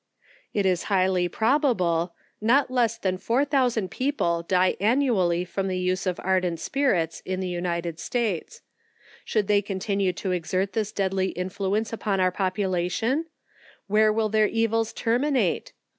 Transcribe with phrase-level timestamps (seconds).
[0.51, 6.07] It is highly probable, not less than 4000 people die an nually, from the use
[6.07, 8.63] of ardent spirits, in the United States.
[9.23, 13.25] Should they continue to exert this deadly influence upon our population,
[13.85, 15.71] where will their evils terminate